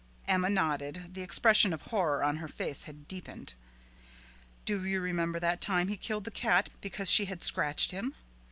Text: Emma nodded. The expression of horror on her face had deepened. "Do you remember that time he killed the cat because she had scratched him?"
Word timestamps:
Emma 0.27 0.49
nodded. 0.49 1.13
The 1.13 1.21
expression 1.21 1.73
of 1.73 1.83
horror 1.83 2.23
on 2.23 2.37
her 2.37 2.47
face 2.47 2.85
had 2.85 3.07
deepened. 3.07 3.53
"Do 4.65 4.83
you 4.83 4.99
remember 4.99 5.39
that 5.39 5.61
time 5.61 5.89
he 5.89 5.95
killed 5.95 6.23
the 6.23 6.31
cat 6.31 6.71
because 6.81 7.11
she 7.11 7.25
had 7.25 7.43
scratched 7.43 7.91
him?" 7.91 8.15